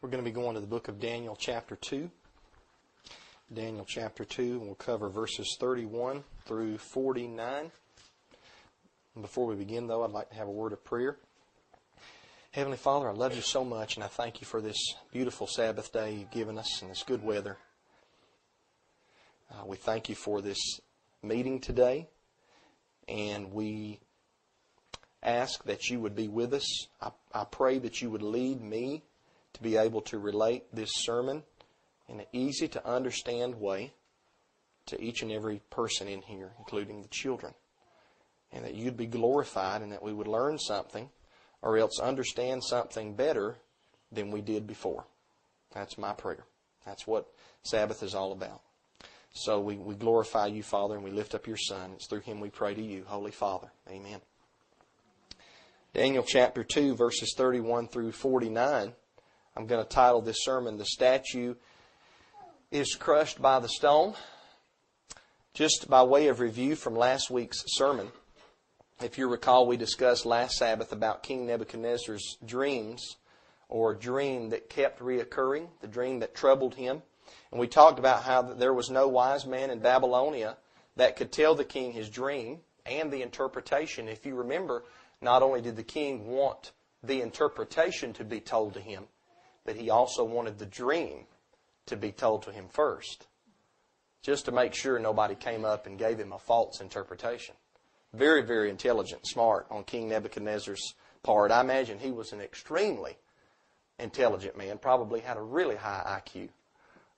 [0.00, 2.08] We're going to be going to the book of Daniel, chapter 2.
[3.52, 7.72] Daniel, chapter 2, and we'll cover verses 31 through 49.
[9.16, 11.16] And before we begin, though, I'd like to have a word of prayer.
[12.52, 14.78] Heavenly Father, I love you so much, and I thank you for this
[15.12, 17.58] beautiful Sabbath day you've given us and this good weather.
[19.50, 20.78] Uh, we thank you for this
[21.24, 22.06] meeting today,
[23.08, 23.98] and we
[25.24, 26.86] ask that you would be with us.
[27.02, 29.02] I, I pray that you would lead me
[29.54, 31.42] to be able to relate this sermon
[32.08, 33.92] in an easy to understand way
[34.86, 37.54] to each and every person in here, including the children.
[38.50, 41.10] And that you'd be glorified and that we would learn something
[41.60, 43.56] or else understand something better
[44.10, 45.04] than we did before.
[45.74, 46.44] That's my prayer.
[46.86, 47.26] That's what
[47.62, 48.62] Sabbath is all about.
[49.32, 51.92] So we, we glorify you, Father, and we lift up your Son.
[51.94, 53.70] It's through him we pray to you, Holy Father.
[53.90, 54.20] Amen.
[55.92, 58.94] Daniel chapter 2, verses 31 through 49.
[59.58, 61.56] I'm going to title this sermon, The Statue
[62.70, 64.14] is Crushed by the Stone.
[65.52, 68.12] Just by way of review from last week's sermon,
[69.02, 73.16] if you recall, we discussed last Sabbath about King Nebuchadnezzar's dreams,
[73.68, 77.02] or dream that kept reoccurring, the dream that troubled him.
[77.50, 80.56] And we talked about how there was no wise man in Babylonia
[80.94, 84.06] that could tell the king his dream and the interpretation.
[84.06, 84.84] If you remember,
[85.20, 86.70] not only did the king want
[87.02, 89.08] the interpretation to be told to him,
[89.68, 91.26] but he also wanted the dream
[91.84, 93.26] to be told to him first,
[94.22, 97.54] just to make sure nobody came up and gave him a false interpretation.
[98.14, 101.50] Very, very intelligent, smart on King Nebuchadnezzar's part.
[101.50, 103.18] I imagine he was an extremely
[103.98, 106.48] intelligent man, probably had a really high IQ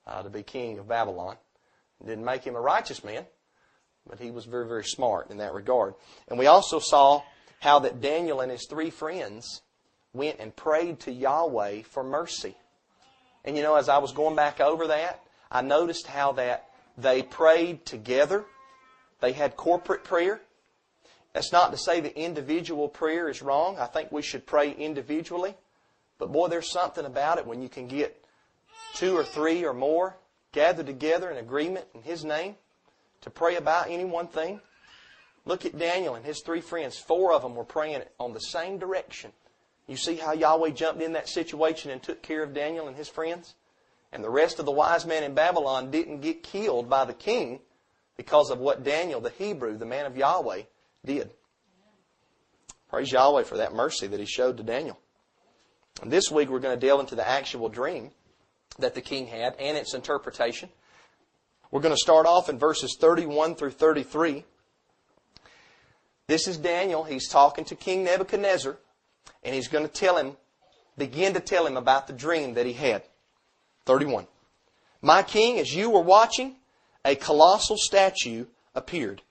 [0.05, 1.37] uh, to be king of Babylon.
[2.05, 3.25] Didn't make him a righteous man,
[4.05, 5.93] but he was very, very smart in that regard.
[6.27, 7.21] And we also saw
[7.61, 9.61] how that Daniel and his three friends
[10.13, 12.55] went and prayed to Yahweh for mercy.
[13.43, 17.23] And you know, as I was going back over that, I noticed how that they
[17.23, 18.45] prayed together.
[19.19, 20.41] They had corporate prayer.
[21.33, 23.77] That's not to say the individual prayer is wrong.
[23.79, 25.55] I think we should pray individually.
[26.17, 28.23] But boy, there's something about it when you can get
[28.93, 30.17] two or three or more
[30.51, 32.55] gathered together in agreement in His name
[33.21, 34.59] to pray about any one thing.
[35.45, 36.97] Look at Daniel and his three friends.
[36.97, 39.31] Four of them were praying on the same direction.
[39.87, 43.09] You see how Yahweh jumped in that situation and took care of Daniel and his
[43.09, 43.55] friends?
[44.11, 47.59] And the rest of the wise men in Babylon didn't get killed by the king
[48.17, 50.63] because of what Daniel, the Hebrew, the man of Yahweh,
[51.05, 51.31] did.
[52.89, 54.99] Praise Yahweh for that mercy that he showed to Daniel.
[56.01, 58.11] And this week we're going to delve into the actual dream
[58.79, 60.69] that the king had and its interpretation.
[61.71, 64.43] We're going to start off in verses 31 through 33.
[66.27, 67.03] This is Daniel.
[67.03, 68.77] He's talking to King Nebuchadnezzar,
[69.43, 70.37] and he's going to tell him,
[70.97, 73.03] begin to tell him about the dream that he had.
[73.85, 74.27] 31.
[75.01, 76.57] My king, as you were watching,
[77.03, 79.21] a colossal statue appeared.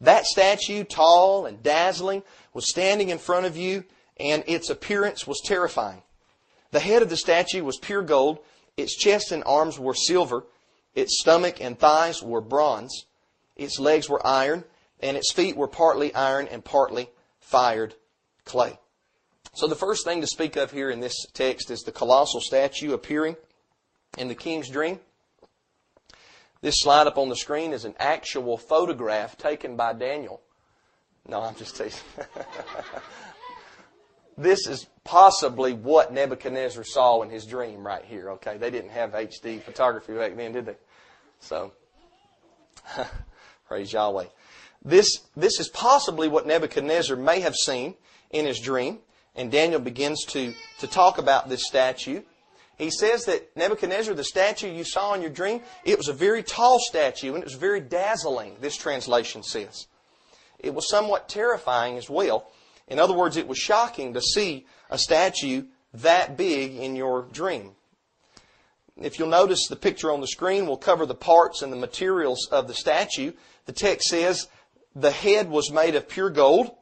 [0.00, 2.22] That statue, tall and dazzling,
[2.54, 3.84] was standing in front of you,
[4.18, 6.02] and its appearance was terrifying.
[6.70, 8.38] The head of the statue was pure gold,
[8.76, 10.44] its chest and arms were silver,
[10.94, 13.06] its stomach and thighs were bronze,
[13.56, 14.64] its legs were iron,
[15.00, 17.94] and its feet were partly iron and partly fired
[18.44, 18.78] clay.
[19.58, 22.92] So the first thing to speak of here in this text is the colossal statue
[22.92, 23.34] appearing
[24.16, 25.00] in the king's dream.
[26.60, 30.40] This slide up on the screen is an actual photograph taken by Daniel.
[31.26, 32.04] No, I'm just teasing.
[34.38, 38.30] this is possibly what Nebuchadnezzar saw in his dream right here.
[38.30, 40.76] Okay, they didn't have HD photography back then, did they?
[41.40, 41.72] So,
[43.66, 44.26] praise Yahweh.
[44.84, 47.96] This, this is possibly what Nebuchadnezzar may have seen
[48.30, 49.00] in his dream.
[49.38, 52.22] And Daniel begins to, to talk about this statue.
[52.76, 56.42] He says that Nebuchadnezzar, the statue you saw in your dream, it was a very
[56.42, 59.86] tall statue and it was very dazzling, this translation says.
[60.58, 62.50] It was somewhat terrifying as well.
[62.88, 67.72] In other words, it was shocking to see a statue that big in your dream.
[68.96, 72.48] If you'll notice the picture on the screen will cover the parts and the materials
[72.50, 73.32] of the statue.
[73.66, 74.48] The text says
[74.96, 76.72] the head was made of pure gold.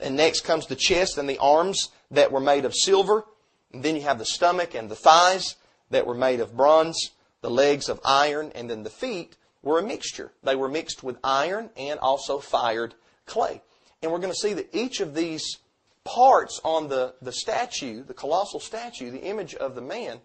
[0.00, 3.24] And next comes the chest and the arms that were made of silver.
[3.72, 5.56] And then you have the stomach and the thighs
[5.90, 7.10] that were made of bronze,
[7.40, 10.32] the legs of iron, and then the feet were a mixture.
[10.42, 12.94] They were mixed with iron and also fired
[13.26, 13.62] clay.
[14.02, 15.58] And we're going to see that each of these
[16.04, 20.20] parts on the, the statue, the colossal statue, the image of the man,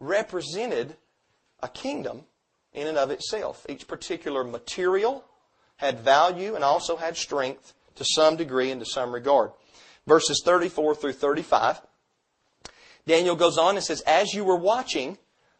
[0.00, 0.96] represented
[1.62, 2.22] a kingdom
[2.72, 3.66] in and of itself.
[3.68, 5.24] Each particular material
[5.76, 9.50] had value and also had strength to some degree and to some regard.
[10.06, 11.80] Verses 34 through 35.
[13.06, 15.18] Daniel goes on and says, As you were watching,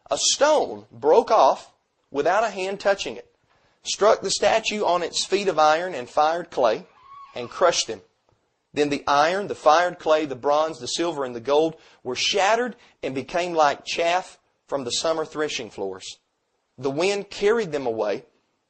[0.09, 1.71] a stone broke off
[2.11, 3.31] without a hand touching it,
[3.83, 6.85] struck the statue on its feet of iron and fired clay,
[7.35, 8.01] and crushed them.
[8.73, 12.75] Then the iron, the fired clay, the bronze, the silver, and the gold were shattered
[13.01, 14.37] and became like chaff
[14.67, 16.17] from the summer threshing floors.
[16.77, 18.25] The wind carried them away,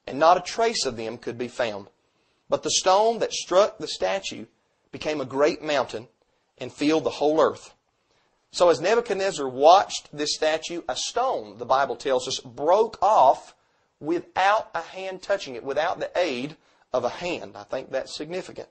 [0.08, 1.88] and not a trace of them could be found.
[2.50, 4.46] But the stone that struck the statue
[4.92, 6.08] became a great mountain
[6.58, 7.74] and filled the whole earth.
[8.52, 13.54] So as Nebuchadnezzar watched this statue, a stone, the Bible tells us, broke off
[14.00, 16.58] without a hand touching it, without the aid
[16.92, 17.56] of a hand.
[17.56, 18.70] I think that's significant.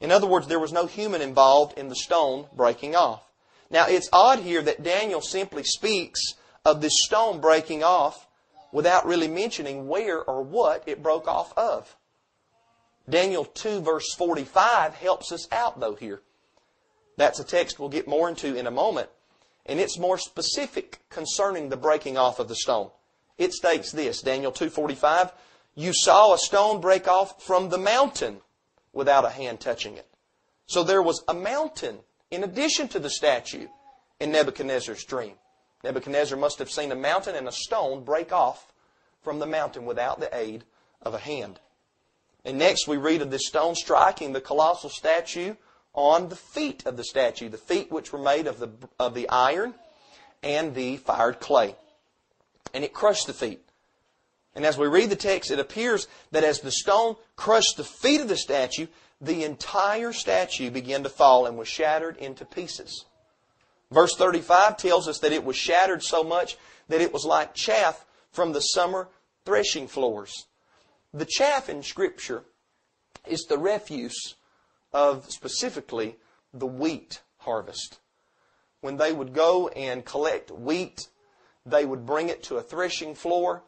[0.00, 3.24] In other words, there was no human involved in the stone breaking off.
[3.70, 6.34] Now, it's odd here that Daniel simply speaks
[6.64, 8.26] of this stone breaking off
[8.72, 11.96] without really mentioning where or what it broke off of.
[13.08, 16.22] Daniel 2 verse 45 helps us out though here.
[17.16, 19.10] That's a text we'll get more into in a moment.
[19.66, 22.90] And it's more specific concerning the breaking off of the stone.
[23.36, 25.32] It states this, Daniel 2.45,
[25.74, 28.40] You saw a stone break off from the mountain
[28.92, 30.06] without a hand touching it.
[30.66, 31.98] So there was a mountain
[32.30, 33.66] in addition to the statue
[34.18, 35.34] in Nebuchadnezzar's dream.
[35.82, 38.72] Nebuchadnezzar must have seen a mountain and a stone break off
[39.22, 40.64] from the mountain without the aid
[41.02, 41.60] of a hand.
[42.44, 45.54] And next we read of this stone striking the colossal statue
[45.92, 49.28] on the feet of the statue, the feet which were made of the, of the
[49.28, 49.74] iron
[50.42, 51.76] and the fired clay.
[52.72, 53.60] And it crushed the feet.
[54.54, 58.20] And as we read the text, it appears that as the stone crushed the feet
[58.20, 58.86] of the statue,
[59.20, 63.04] the entire statue began to fall and was shattered into pieces.
[63.90, 66.56] Verse 35 tells us that it was shattered so much
[66.88, 69.08] that it was like chaff from the summer
[69.44, 70.46] threshing floors.
[71.12, 72.44] The chaff in Scripture
[73.26, 74.36] is the refuse
[74.92, 76.16] of specifically
[76.54, 77.98] the wheat harvest.
[78.80, 81.08] When they would go and collect wheat,
[81.66, 83.64] they would bring it to a threshing floor,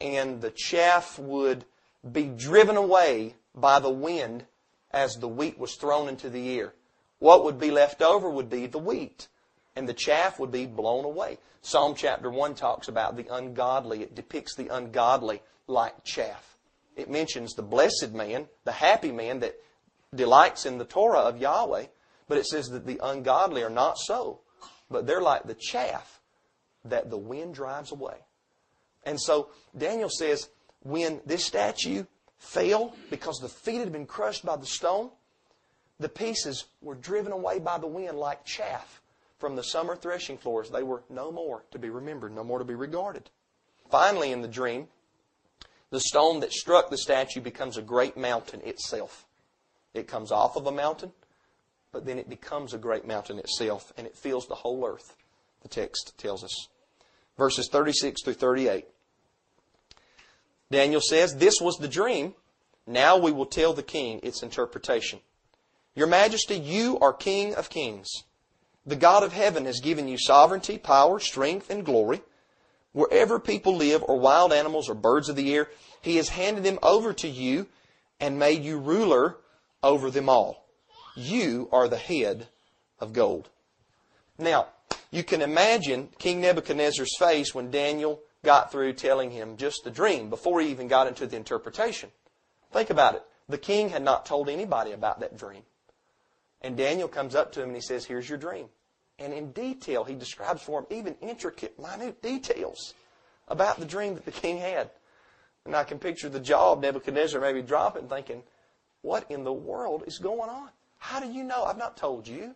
[0.00, 1.64] and the chaff would
[2.12, 4.46] be driven away by the wind
[4.92, 6.74] as the wheat was thrown into the air.
[7.18, 9.26] What would be left over would be the wheat,
[9.74, 11.38] and the chaff would be blown away.
[11.60, 14.02] Psalm chapter 1 talks about the ungodly.
[14.02, 16.53] It depicts the ungodly like chaff.
[16.96, 19.56] It mentions the blessed man, the happy man that
[20.14, 21.86] delights in the Torah of Yahweh,
[22.28, 24.40] but it says that the ungodly are not so,
[24.90, 26.20] but they're like the chaff
[26.84, 28.16] that the wind drives away.
[29.04, 30.48] And so Daniel says,
[30.82, 32.04] when this statue
[32.38, 35.10] fell because the feet had been crushed by the stone,
[35.98, 39.00] the pieces were driven away by the wind like chaff
[39.38, 40.70] from the summer threshing floors.
[40.70, 43.30] They were no more to be remembered, no more to be regarded.
[43.90, 44.88] Finally, in the dream,
[45.94, 49.26] the stone that struck the statue becomes a great mountain itself.
[49.94, 51.12] It comes off of a mountain,
[51.92, 55.14] but then it becomes a great mountain itself, and it fills the whole earth,
[55.62, 56.66] the text tells us.
[57.38, 58.86] Verses 36 through 38.
[60.68, 62.34] Daniel says, This was the dream.
[62.88, 65.20] Now we will tell the king its interpretation.
[65.94, 68.24] Your Majesty, you are King of kings.
[68.84, 72.20] The God of heaven has given you sovereignty, power, strength, and glory.
[72.94, 75.68] Wherever people live, or wild animals, or birds of the air,
[76.00, 77.66] He has handed them over to you
[78.20, 79.36] and made you ruler
[79.82, 80.64] over them all.
[81.16, 82.46] You are the head
[83.00, 83.50] of gold.
[84.38, 84.68] Now,
[85.10, 90.30] you can imagine King Nebuchadnezzar's face when Daniel got through telling him just the dream
[90.30, 92.10] before he even got into the interpretation.
[92.72, 93.22] Think about it.
[93.48, 95.62] The king had not told anybody about that dream.
[96.62, 98.68] And Daniel comes up to him and he says, Here's your dream.
[99.18, 102.94] And in detail, he describes for him even intricate, minute details
[103.48, 104.90] about the dream that the king had.
[105.64, 108.42] And I can picture the jaw of Nebuchadnezzar maybe dropping, thinking,
[109.02, 110.68] what in the world is going on?
[110.98, 111.64] How do you know?
[111.64, 112.54] I've not told you.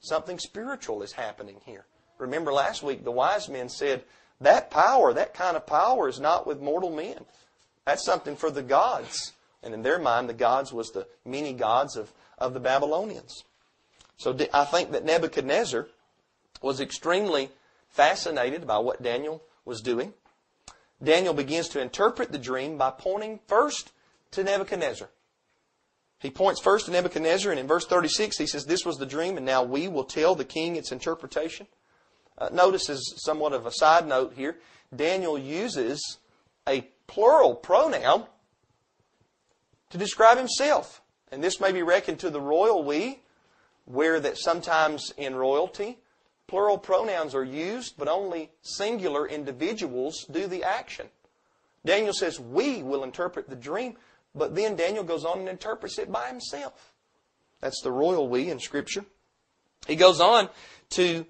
[0.00, 1.86] Something spiritual is happening here.
[2.18, 4.04] Remember last week, the wise men said,
[4.40, 7.24] that power, that kind of power is not with mortal men.
[7.84, 9.32] That's something for the gods.
[9.62, 13.44] And in their mind, the gods was the many gods of, of the Babylonians.
[14.22, 15.88] So I think that Nebuchadnezzar
[16.62, 17.50] was extremely
[17.88, 20.14] fascinated by what Daniel was doing.
[21.02, 23.90] Daniel begins to interpret the dream by pointing first
[24.30, 25.10] to Nebuchadnezzar.
[26.20, 29.38] He points first to Nebuchadnezzar, and in verse 36 he says, This was the dream,
[29.38, 31.66] and now we will tell the king its interpretation.
[32.38, 34.56] Uh, notice, as somewhat of a side note here,
[34.94, 36.18] Daniel uses
[36.68, 38.26] a plural pronoun
[39.90, 41.02] to describe himself.
[41.32, 43.22] And this may be reckoned to the royal we,
[43.84, 45.98] where that sometimes in royalty,
[46.46, 51.06] plural pronouns are used, but only singular individuals do the action.
[51.84, 53.96] Daniel says, We will interpret the dream.
[54.34, 56.92] But then Daniel goes on and interprets it by himself.
[57.60, 59.04] That's the royal we in Scripture.
[59.86, 60.48] He goes on
[60.90, 61.26] to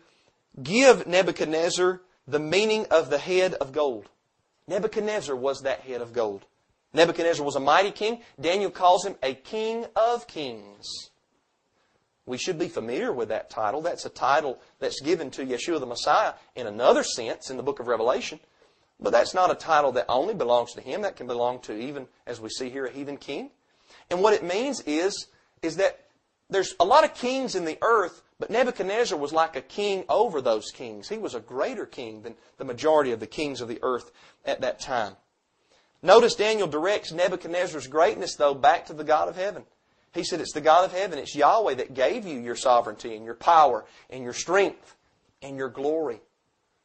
[0.62, 4.08] give Nebuchadnezzar the meaning of the head of gold.
[4.68, 6.44] Nebuchadnezzar was that head of gold.
[6.94, 8.20] Nebuchadnezzar was a mighty king.
[8.40, 11.10] Daniel calls him a king of kings.
[12.24, 13.80] We should be familiar with that title.
[13.80, 17.80] That's a title that's given to Yeshua the Messiah in another sense in the book
[17.80, 18.38] of Revelation.
[19.00, 21.02] But that's not a title that only belongs to him.
[21.02, 23.50] That can belong to even, as we see here, a heathen king.
[24.10, 25.26] And what it means is,
[25.62, 25.98] is that
[26.48, 30.40] there's a lot of kings in the earth, but Nebuchadnezzar was like a king over
[30.40, 31.08] those kings.
[31.08, 34.12] He was a greater king than the majority of the kings of the earth
[34.44, 35.16] at that time.
[36.02, 39.64] Notice Daniel directs Nebuchadnezzar's greatness, though, back to the God of heaven.
[40.12, 43.24] He said, It's the God of heaven, it's Yahweh that gave you your sovereignty and
[43.24, 44.96] your power and your strength
[45.40, 46.20] and your glory.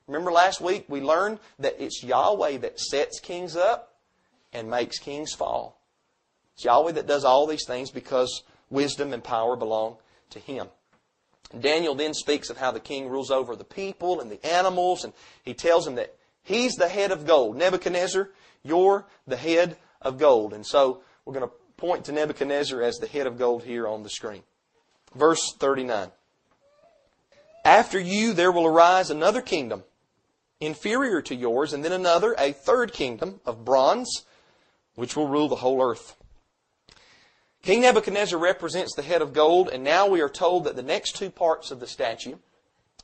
[0.07, 3.96] Remember last week we learned that it's Yahweh that sets kings up
[4.53, 5.81] and makes kings fall.
[6.55, 9.98] It's Yahweh that does all these things because wisdom and power belong
[10.31, 10.67] to Him.
[11.57, 15.13] Daniel then speaks of how the king rules over the people and the animals, and
[15.43, 17.55] he tells him that he's the head of gold.
[17.55, 18.29] Nebuchadnezzar,
[18.63, 20.53] you're the head of gold.
[20.53, 24.03] And so we're going to point to Nebuchadnezzar as the head of gold here on
[24.03, 24.41] the screen.
[25.15, 26.12] Verse 39.
[27.63, 29.84] After you there will arise another kingdom
[30.60, 34.24] inferior to yours, and then another, a third kingdom of bronze,
[34.96, 36.15] which will rule the whole earth.
[37.62, 41.15] King Nebuchadnezzar represents the head of gold, and now we are told that the next
[41.15, 42.38] two parts of the statue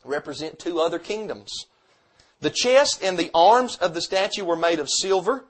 [0.03, 1.51] represent two other kingdoms.
[2.39, 5.45] The chest and the arms of the statue were made of silver,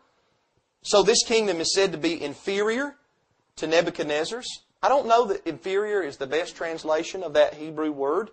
[0.82, 2.98] so this kingdom is said to be inferior
[3.58, 4.48] to Nebuchadnezzar's.
[4.82, 8.30] I don't know that inferior is the best translation of that Hebrew word.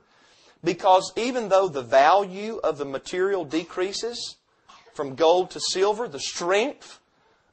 [0.62, 4.36] Because even though the value of the material decreases
[4.92, 7.00] from gold to silver, the strength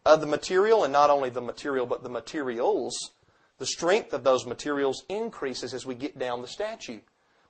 [0.06, 3.12] of the material, and not only the material, but the materials,
[3.60, 7.00] the strength of those materials increases as we get down the statue.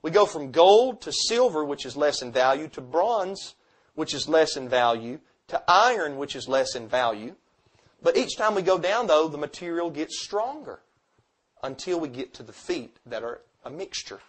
[0.02, 3.54] We go from gold to silver, which is less in value, to bronze,
[3.94, 7.34] which is less in value, to iron, which is less in value.
[8.02, 10.80] But each time we go down, though, the material gets stronger
[11.62, 14.20] until we get to the feet that are a mixture.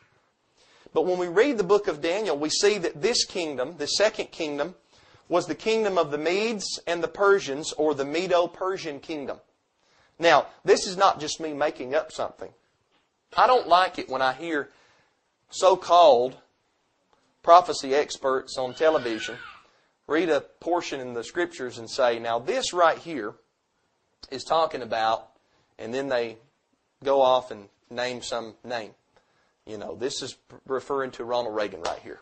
[0.94, 4.32] But when we read the book of Daniel, we see that this kingdom, the second
[4.32, 4.76] kingdom,
[5.28, 9.38] was the kingdom of the Medes and the Persians, or the Medo Persian kingdom.
[10.18, 12.52] Now, this is not just me making up something.
[13.38, 14.70] I don't like it when I hear
[15.52, 16.38] so called
[17.44, 19.38] prophecy experts on television
[20.10, 23.36] read a portion in the scriptures and say, now this right here
[24.32, 25.30] is talking about,
[25.78, 26.38] and then they
[27.04, 28.92] go off and name some name.
[29.66, 30.36] You know, this is
[30.68, 32.20] referring to Ronald Reagan right here.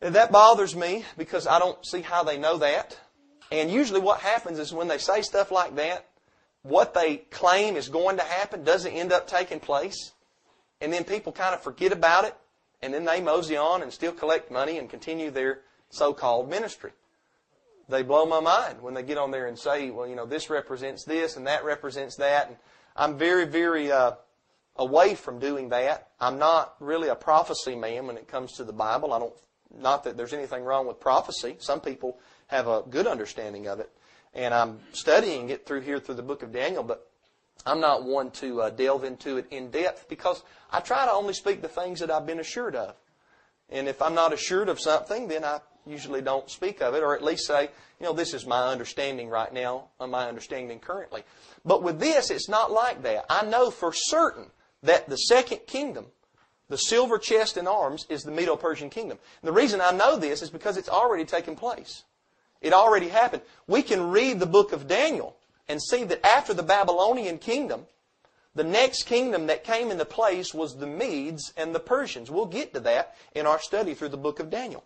[0.00, 2.98] And that bothers me because I don't see how they know that.
[3.50, 6.06] And usually what happens is when they say stuff like that,
[6.62, 10.12] what they claim is going to happen doesn't end up taking place.
[10.80, 12.34] And then people kind of forget about it.
[12.82, 15.60] And then they mosey on and still collect money and continue their
[15.90, 16.90] so-called ministry.
[17.88, 20.48] They blow my mind when they get on there and say, well, you know, this
[20.48, 22.48] represents this and that represents that.
[22.48, 22.56] And
[22.96, 24.12] I'm very, very uh,
[24.76, 26.08] away from doing that.
[26.20, 29.12] I'm not really a prophecy man when it comes to the Bible.
[29.12, 29.34] I don't,
[29.76, 31.56] not that there's anything wrong with prophecy.
[31.58, 33.90] Some people have a good understanding of it.
[34.32, 37.08] And I'm studying it through here through the book of Daniel, but
[37.66, 41.34] I'm not one to uh, delve into it in depth because I try to only
[41.34, 42.96] speak the things that I've been assured of.
[43.70, 47.14] And if I'm not assured of something, then I usually don't speak of it, or
[47.14, 51.22] at least say, you know, this is my understanding right now, or my understanding currently.
[51.64, 53.26] But with this, it's not like that.
[53.30, 54.50] I know for certain
[54.82, 56.06] that the second kingdom,
[56.68, 59.18] the silver chest and arms, is the Medo Persian kingdom.
[59.42, 62.04] And the reason I know this is because it's already taken place.
[62.60, 63.42] It already happened.
[63.66, 65.36] We can read the book of Daniel
[65.68, 67.86] and see that after the Babylonian kingdom,
[68.54, 72.30] the next kingdom that came into place was the Medes and the Persians.
[72.30, 74.84] We'll get to that in our study through the book of Daniel.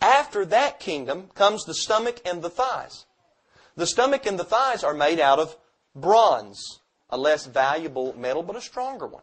[0.00, 3.06] After that kingdom comes the stomach and the thighs.
[3.76, 5.56] The stomach and the thighs are made out of
[5.94, 9.22] bronze a less valuable metal, but a stronger one.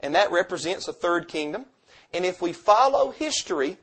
[0.00, 1.66] And that represents a third kingdom.
[2.12, 3.78] And if we follow history,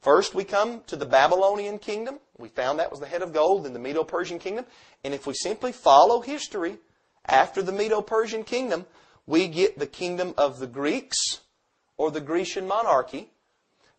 [0.00, 2.18] first we come to the Babylonian kingdom.
[2.38, 4.66] We found that was the head of gold in the Medo Persian kingdom.
[5.04, 6.78] And if we simply follow history,
[7.24, 8.86] after the Medo Persian kingdom,
[9.26, 11.40] we get the kingdom of the Greeks,
[11.96, 13.30] or the Grecian monarchy,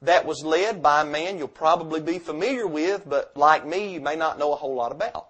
[0.02, 4.02] that was led by a man you'll probably be familiar with, but like me, you
[4.02, 5.30] may not know a whole lot about.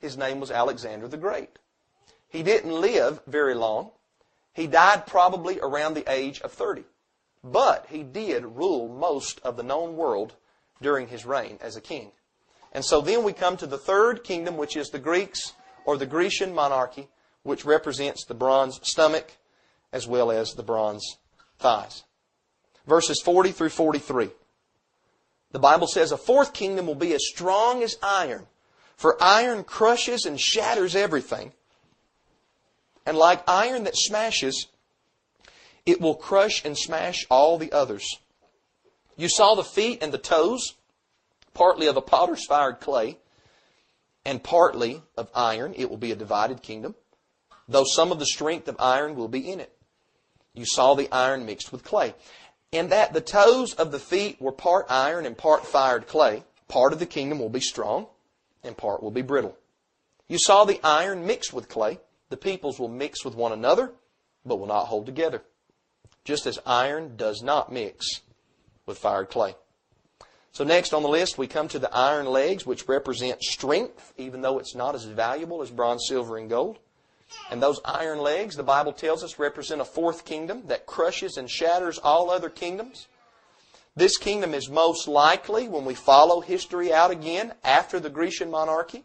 [0.00, 1.58] His name was Alexander the Great.
[2.28, 3.90] He didn't live very long.
[4.52, 6.84] He died probably around the age of 30.
[7.42, 10.34] But he did rule most of the known world
[10.80, 12.12] during his reign as a king.
[12.72, 15.52] And so then we come to the third kingdom, which is the Greeks
[15.84, 17.08] or the Grecian monarchy,
[17.42, 19.32] which represents the bronze stomach
[19.92, 21.16] as well as the bronze
[21.58, 22.02] thighs.
[22.86, 24.30] Verses 40 through 43.
[25.52, 28.46] The Bible says a fourth kingdom will be as strong as iron,
[28.96, 31.52] for iron crushes and shatters everything.
[33.04, 34.66] And like iron that smashes,
[35.84, 38.18] it will crush and smash all the others.
[39.16, 40.74] You saw the feet and the toes,
[41.54, 43.18] partly of a potter's fired clay,
[44.24, 45.72] and partly of iron.
[45.76, 46.96] It will be a divided kingdom,
[47.68, 49.72] though some of the strength of iron will be in it.
[50.52, 52.14] You saw the iron mixed with clay.
[52.72, 56.44] And that the toes of the feet were part iron and part fired clay.
[56.68, 58.08] Part of the kingdom will be strong,
[58.62, 59.56] and part will be brittle.
[60.28, 62.00] You saw the iron mixed with clay.
[62.28, 63.92] The peoples will mix with one another,
[64.44, 65.42] but will not hold together.
[66.24, 68.22] Just as iron does not mix
[68.84, 69.54] with fired clay.
[70.50, 74.40] So next on the list, we come to the iron legs, which represent strength, even
[74.40, 76.78] though it's not as valuable as bronze, silver, and gold.
[77.50, 81.50] And those iron legs, the Bible tells us, represent a fourth kingdom that crushes and
[81.50, 83.06] shatters all other kingdoms.
[83.94, 89.04] This kingdom is most likely, when we follow history out again, after the Grecian monarchy,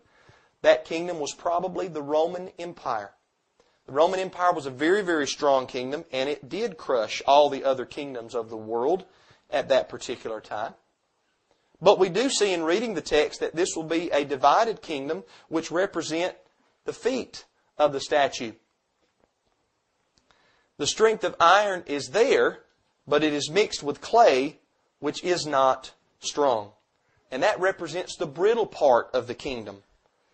[0.64, 3.12] that kingdom was probably the Roman Empire.
[3.86, 7.64] The Roman Empire was a very, very strong kingdom, and it did crush all the
[7.64, 9.06] other kingdoms of the world
[9.50, 10.74] at that particular time.
[11.82, 15.24] But we do see in reading the text that this will be a divided kingdom
[15.50, 16.36] which represent
[16.86, 17.46] the feet
[17.82, 18.52] of the statue.
[20.78, 22.60] The strength of iron is there,
[23.08, 24.60] but it is mixed with clay,
[25.00, 26.72] which is not strong.
[27.32, 29.84] And that represents the brittle part of the kingdom.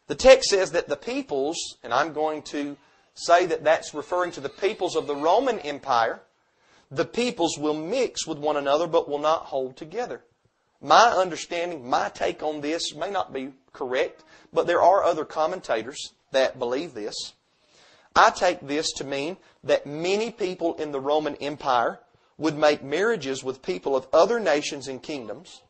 [0.07, 2.75] The text says that the peoples, and I'm going to
[3.13, 6.21] say that that's referring to the peoples of the Roman Empire,
[6.91, 10.21] the peoples will mix with one another but will not hold together.
[10.81, 14.23] My understanding, my take on this may not be correct,
[14.53, 17.33] but there are other commentators that believe this.
[18.17, 21.99] I take this to mean that many people in the Roman Empire
[22.37, 25.61] would make marriages with people of other nations and kingdoms,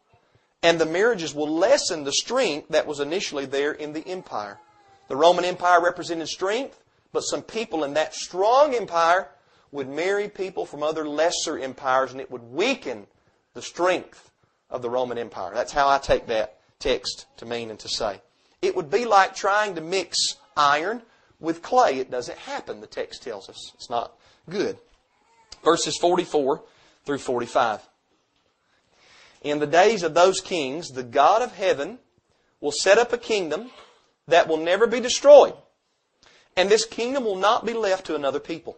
[0.64, 4.60] and the marriages will lessen the strength that was initially there in the empire.
[5.08, 9.30] The Roman Empire represented strength, but some people in that strong empire
[9.72, 13.08] would marry people from other lesser empires, and it would weaken
[13.54, 14.32] the strength
[14.70, 15.52] of the Roman Empire.
[15.54, 18.22] That's how I take that text to mean and to say.
[18.62, 20.18] It would be like trying to mix
[20.56, 21.02] iron
[21.40, 22.00] with clay.
[22.00, 23.72] It doesn't happen, the text tells us.
[23.76, 24.14] It's not
[24.50, 24.78] good.
[25.64, 26.64] Verses 44
[27.06, 27.82] through 45.
[29.42, 32.00] In the days of those kings, the God of heaven
[32.60, 33.72] will set up a kingdom
[34.28, 35.54] that will never be destroyed.
[36.56, 38.78] And this kingdom will not be left to another people.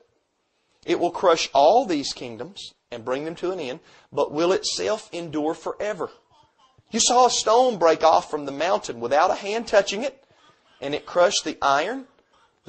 [0.85, 3.79] It will crush all these kingdoms and bring them to an end,
[4.11, 6.09] but will itself endure forever.
[6.91, 10.23] You saw a stone break off from the mountain without a hand touching it,
[10.81, 12.07] and it crushed the iron,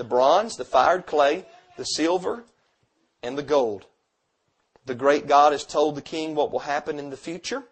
[0.01, 1.45] the bronze, the fired clay,
[1.77, 2.45] the silver,
[3.23, 3.85] and the gold.
[4.87, 7.65] The great God has told the king what will happen in the future.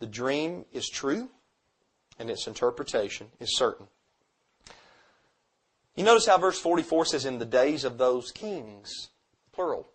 [0.00, 1.30] The dream is true,
[2.18, 3.86] and its interpretation is certain.
[5.96, 9.08] You notice how verse 44 says, In the days of those kings,
[9.50, 9.88] plural.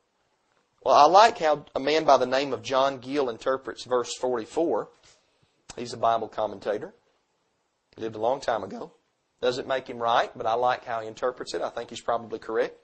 [0.84, 4.90] Well, I like how a man by the name of John Gill interprets verse 44.
[5.76, 6.96] He's a Bible commentator.
[7.96, 8.94] He lived a long time ago.
[9.46, 11.62] Doesn't make him right, but I like how he interprets it.
[11.62, 12.80] I think he's probably correct.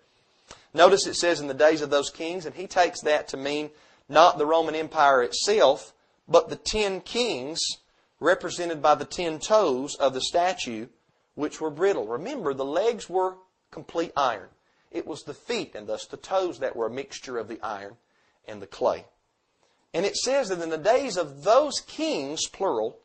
[0.76, 3.72] Notice it says in the days of those kings, and he takes that to mean
[4.08, 5.92] not the Roman Empire itself,
[6.28, 7.60] but the ten kings
[8.20, 10.86] represented by the ten toes of the statue,
[11.34, 12.06] which were brittle.
[12.06, 13.38] Remember, the legs were
[13.72, 14.50] complete iron.
[14.92, 17.96] It was the feet and thus the toes that were a mixture of the iron
[18.48, 19.06] and the clay.
[19.96, 23.00] And it says that in the days of those kings, plural,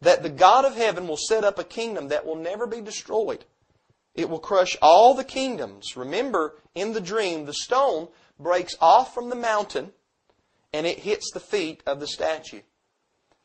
[0.00, 3.44] that the God of heaven will set up a kingdom that will never be destroyed.
[4.14, 5.96] It will crush all the kingdoms.
[5.96, 8.08] Remember, in the dream, the stone
[8.38, 9.92] breaks off from the mountain
[10.72, 12.60] and it hits the feet of the statue.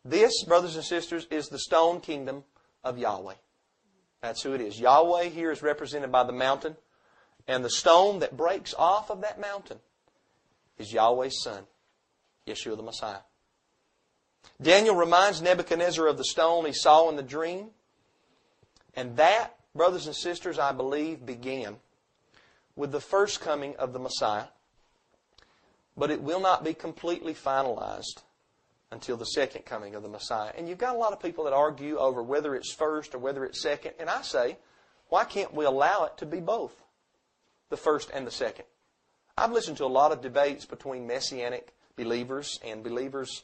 [0.06, 2.44] This, brothers and sisters, is the stone kingdom
[2.84, 3.36] of Yahweh.
[4.22, 4.80] That's who it is.
[4.80, 6.76] Yahweh here is represented by the mountain.
[7.48, 9.80] And the stone that breaks off of that mountain
[10.78, 11.64] is Yahweh's Son,
[12.48, 13.20] Yeshua the Messiah.
[14.62, 17.72] Daniel reminds Nebuchadnezzar of the stone he saw in the dream.
[18.96, 21.78] And that, brothers and sisters, I believe began
[22.76, 24.46] with the first coming of the Messiah.
[25.96, 28.24] But it will not be completely finalized
[28.92, 30.52] until the second coming of the Messiah.
[30.58, 33.44] And you've got a lot of people that argue over whether it's first or whether
[33.46, 33.94] it's second.
[34.00, 34.58] And I say,
[35.10, 36.84] why can't we allow it to be both?
[37.74, 38.66] the first and the second.
[39.36, 43.42] I've listened to a lot of debates between Messianic believers and believers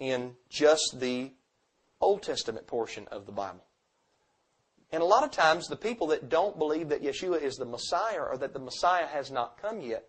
[0.00, 1.32] in just the
[2.00, 3.64] Old Testament portion of the Bible.
[4.90, 8.20] And a lot of times, the people that don't believe that Yeshua is the Messiah
[8.20, 10.08] or that the Messiah has not come yet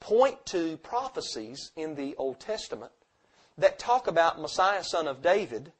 [0.00, 2.92] point to prophecies in the Old Testament
[3.56, 5.72] that talk about Messiah, son of David,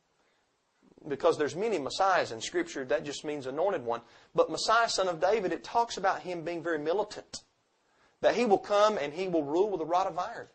[1.07, 4.01] because there's many Messiahs in Scripture, that just means anointed one.
[4.35, 7.43] But Messiah, son of David, it talks about him being very militant.
[8.21, 10.49] That he will come and he will rule with a rod of iron.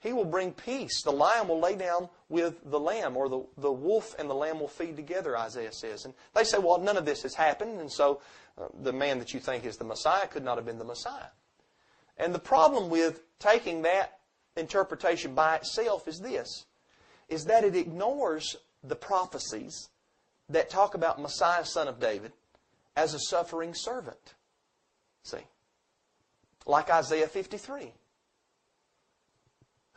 [0.00, 1.02] He will bring peace.
[1.02, 4.60] The lion will lay down with the lamb, or the, the wolf and the lamb
[4.60, 6.04] will feed together, Isaiah says.
[6.04, 8.20] And they say, well, none of this has happened, and so
[8.56, 11.30] uh, the man that you think is the Messiah could not have been the Messiah.
[12.16, 14.18] And the problem with taking that
[14.56, 16.66] interpretation by itself is this,
[17.28, 19.88] is that it ignores the prophecies
[20.48, 22.32] that talk about Messiah, son of David,
[22.96, 24.34] as a suffering servant.
[25.24, 25.46] See?
[26.66, 27.92] Like Isaiah 53.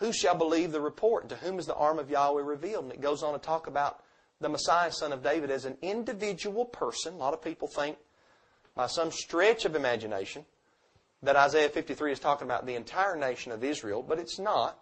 [0.02, 1.30] Who shall believe the report?
[1.30, 2.86] To whom is the arm of Yahweh revealed?
[2.86, 4.04] And it goes on to talk about
[4.40, 7.14] the Messiah, son of David, as an individual person.
[7.14, 7.98] A lot of people think,
[8.76, 10.44] by some stretch of imagination,
[11.22, 14.80] that Isaiah 53 is talking about the entire nation of Israel, but it's not.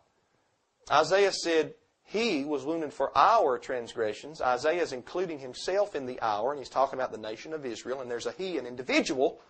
[0.89, 1.73] Isaiah said,
[2.05, 4.39] He was wounded for our transgressions.
[4.39, 7.99] Isaiah is including himself in the our, and he's talking about the nation of Israel,
[7.99, 9.41] and there's a He, an individual,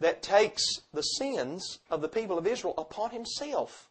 [0.00, 3.86] that takes the sins of the people of Israel upon himself.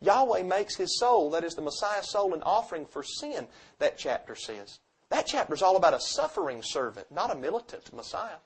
[0.00, 3.46] Yahweh makes his soul, that is the Messiah's soul, an offering for sin,
[3.78, 4.78] that chapter says.
[5.10, 8.38] That chapter is all about a suffering servant, not a militant Messiah.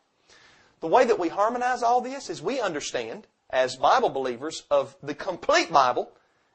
[0.81, 5.14] The way that we harmonize all this is we understand, as Bible believers of the
[5.14, 6.11] complete Bible,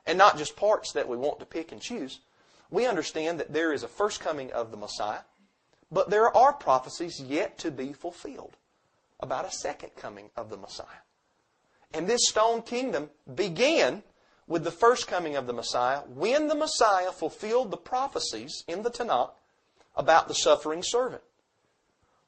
[0.06, 2.20] and not just parts that we want to pick and choose,
[2.70, 5.22] we understand that there is a first coming of the Messiah,
[5.92, 8.58] but there are prophecies yet to be fulfilled
[9.20, 10.86] about a second coming of the Messiah.
[11.94, 14.04] And this stone kingdom began
[14.50, 18.90] with the first coming of the Messiah when the Messiah fulfilled the prophecies in the
[18.90, 19.32] Tanakh
[19.96, 21.22] about the suffering servant.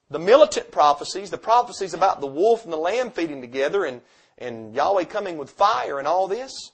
[0.09, 4.01] The militant prophecies, the prophecies about the wolf and the lamb feeding together and,
[4.37, 6.71] and Yahweh coming with fire and all this,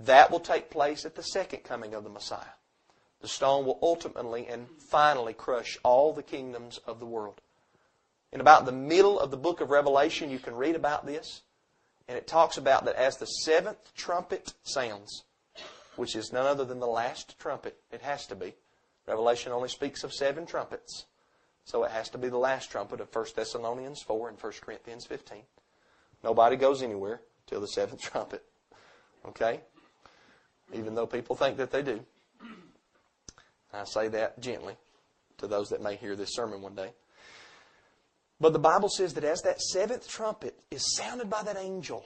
[0.00, 2.56] that will take place at the second coming of the Messiah.
[3.20, 7.42] The stone will ultimately and finally crush all the kingdoms of the world.
[8.32, 11.42] In about the middle of the book of Revelation, you can read about this.
[12.10, 15.22] And it talks about that as the seventh trumpet sounds,
[15.94, 18.54] which is none other than the last trumpet, it has to be.
[19.06, 21.06] Revelation only speaks of seven trumpets.
[21.64, 25.06] So it has to be the last trumpet of 1 Thessalonians 4 and 1 Corinthians
[25.06, 25.42] 15.
[26.24, 28.42] Nobody goes anywhere till the seventh trumpet.
[29.24, 29.60] Okay?
[30.72, 32.00] Even though people think that they do.
[33.72, 34.74] I say that gently
[35.38, 36.92] to those that may hear this sermon one day.
[38.40, 42.04] But the Bible says that as that seventh trumpet is sounded by that angel,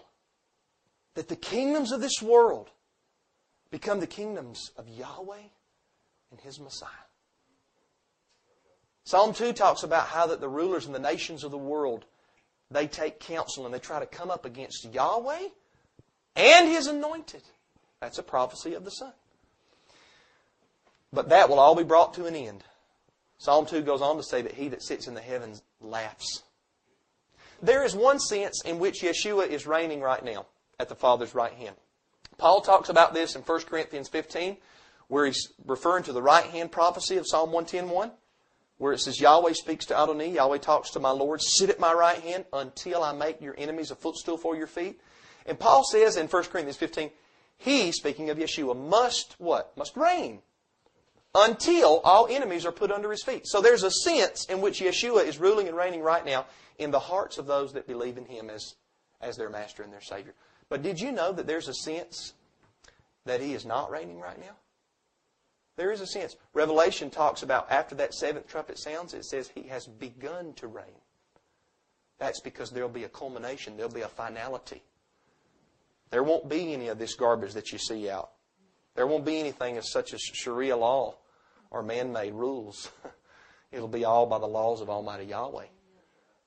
[1.15, 2.71] that the kingdoms of this world
[3.71, 5.49] become the kingdoms of Yahweh
[6.33, 6.91] and His Messiah.
[9.05, 12.05] Psalm 2 talks about how that the rulers and the nations of the world,
[12.71, 15.49] they take counsel and they try to come up against Yahweh
[16.35, 17.43] and His anointed.
[18.01, 19.13] That's a prophecy of the Son.
[21.13, 22.65] But that will all be brought to an end.
[23.39, 26.43] Psalm 2 goes on to say that he that sits in the heavens laughs.
[27.63, 30.47] There is one sense in which Yeshua is reigning right now
[30.79, 31.77] at the Father's right hand.
[32.37, 34.57] Paul talks about this in 1 Corinthians 15,
[35.09, 38.11] where he's referring to the right hand prophecy of Psalm 110.1
[38.79, 41.93] where it says Yahweh speaks to Adonai, Yahweh talks to my Lord, sit at my
[41.93, 45.01] right hand until I make your enemies a footstool for your feet.
[45.47, 47.11] And Paul says in 1 Corinthians 15,
[47.57, 49.77] he, speaking of Yeshua, must what?
[49.77, 50.41] Must reign
[51.35, 53.47] until all enemies are put under his feet.
[53.47, 56.47] So there's a sense in which Yeshua is ruling and reigning right now
[56.79, 58.75] in the hearts of those that believe in him as,
[59.21, 60.35] as their master and their savior.
[60.69, 62.35] But did you know that there's a sense
[63.25, 64.57] that he is not reigning right now?
[65.77, 66.37] There is a sense.
[66.53, 70.85] Revelation talks about after that seventh trumpet sounds, it says he has begun to reign.
[72.19, 74.83] That's because there'll be a culmination, there'll be a finality.
[76.11, 78.31] There won't be any of this garbage that you see out.
[78.95, 81.17] There won't be anything as such as Sharia law
[81.75, 82.91] or man made rules.
[83.73, 85.67] It'll be all by the laws of Almighty Yahweh.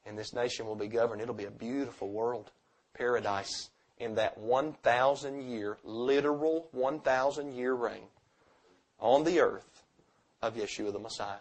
[0.06, 1.22] And this nation will be governed.
[1.22, 2.50] It'll be a beautiful world,
[2.94, 8.08] paradise, in that 1,000 year, literal 1,000 year reign
[9.00, 9.84] on the earth
[10.42, 11.40] of Yeshua the Messiah.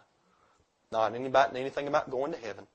[0.90, 2.66] Not anything about going to heaven,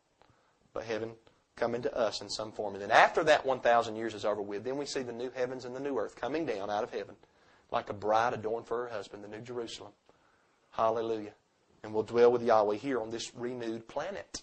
[0.73, 1.11] but heaven
[1.57, 2.75] coming to us in some form.
[2.75, 5.65] And then after that 1,000 years is over with, then we see the new heavens
[5.65, 7.15] and the new earth coming down out of heaven
[7.71, 9.91] like a bride adorned for her husband, the New Jerusalem.
[10.71, 11.33] Hallelujah.
[11.83, 14.41] And we'll dwell with Yahweh here on this renewed planet.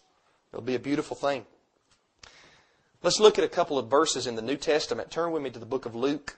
[0.52, 1.44] It'll be a beautiful thing.
[3.02, 5.10] Let's look at a couple of verses in the New Testament.
[5.10, 6.36] Turn with me to the book of Luke,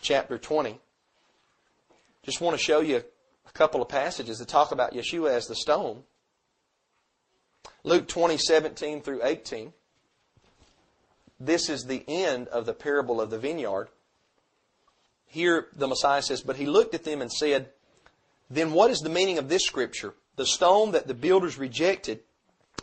[0.00, 0.80] chapter 20.
[2.24, 2.96] Just want to show you
[3.46, 6.02] a couple of passages that talk about Yeshua as the stone.
[7.84, 9.72] Luke 20, 17 through 18.
[11.38, 13.88] This is the end of the parable of the vineyard.
[15.26, 17.70] here the Messiah says, But he looked at them and said,
[18.52, 20.12] Then what is the meaning of this scripture?
[20.36, 22.20] The stone that the builders rejected,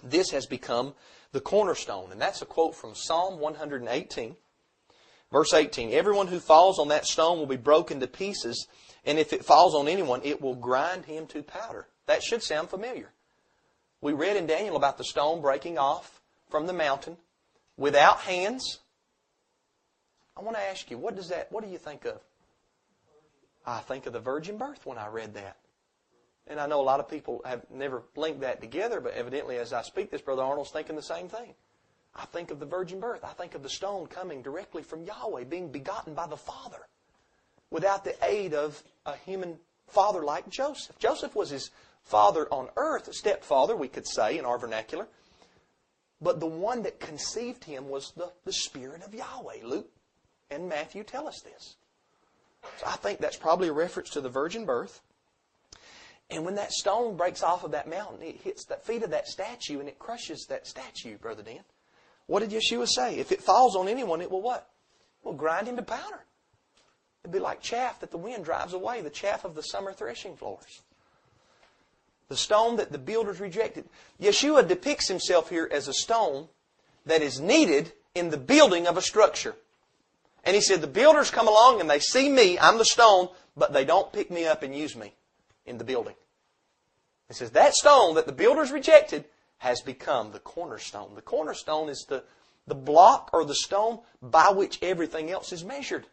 [0.04, 0.96] this has become
[1.32, 2.12] the cornerstone.
[2.12, 4.36] And that's a quote from Psalm 118,
[5.32, 5.94] verse 18.
[5.94, 8.68] Everyone who falls on that stone will be broken to pieces,
[9.06, 11.88] and if it falls on anyone, it will grind him to powder.
[12.08, 13.12] That should sound familiar.
[14.02, 17.18] We read in Daniel about the stone breaking off from the mountain
[17.78, 18.80] without hands.
[20.36, 22.22] I want to ask you, what does that what do you think of?
[23.68, 25.58] I think of the virgin birth when I read that.
[26.50, 29.72] And I know a lot of people have never linked that together, but evidently as
[29.72, 31.54] I speak this, Brother Arnold's thinking the same thing.
[32.16, 33.24] I think of the virgin birth.
[33.24, 36.88] I think of the stone coming directly from Yahweh, being begotten by the Father,
[37.70, 40.98] without the aid of a human father like Joseph.
[40.98, 41.70] Joseph was his
[42.04, 45.08] father on earth, a stepfather, we could say in our vernacular.
[46.22, 49.64] But the one that conceived him was the, the Spirit of Yahweh.
[49.64, 49.90] Luke
[50.50, 51.76] and Matthew tell us this.
[52.80, 55.02] So I think that's probably a reference to the virgin birth.
[56.30, 59.28] And when that stone breaks off of that mountain, it hits the feet of that
[59.28, 61.62] statue and it crushes that statue, Brother Dan.
[62.28, 63.18] What did Yeshua say?
[63.18, 64.70] If it falls on anyone, it will what?
[65.24, 66.26] It will grind him to powder.
[67.24, 70.36] It'd be like chaff that the wind drives away, the chaff of the summer threshing
[70.36, 70.82] floors.
[72.28, 73.90] The stone that the builders rejected.
[74.22, 76.48] Yeshua depicts himself here as a stone
[77.08, 79.56] that is needed in the building of a structure.
[80.44, 83.74] And he said, the builders come along and they see me, I'm the stone, but
[83.74, 85.14] they don't pick me up and use me
[85.70, 86.16] in the building.
[87.28, 89.26] He says, that stone that the builders rejected
[89.60, 91.16] has become the cornerstone.
[91.16, 92.24] The cornerstone is the,
[92.68, 96.08] the block or the stone by which everything else is measured.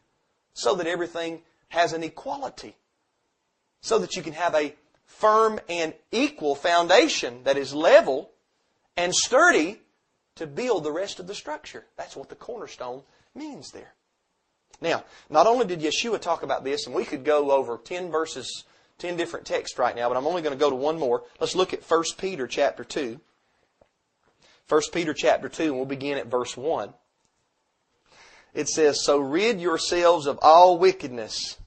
[0.52, 2.76] So that everything has an equality.
[3.80, 4.74] So that you can have a
[5.06, 8.30] firm and equal foundation that is level
[8.96, 9.80] and sturdy
[10.34, 11.86] to build the rest of the structure.
[11.96, 13.02] That's what the cornerstone
[13.34, 13.94] means there.
[14.80, 18.64] Now, not only did Yeshua talk about this, and we could go over 10 verses,
[18.98, 21.22] 10 different texts right now, but I'm only going to go to one more.
[21.40, 23.20] Let's look at 1 Peter chapter 2.
[24.68, 26.92] 1 Peter chapter 2, and we'll begin at verse 1.
[28.54, 31.58] It says, So rid yourselves of all wickedness,